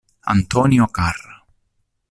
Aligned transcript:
Antonio 0.25 0.87
Carra 0.89 1.45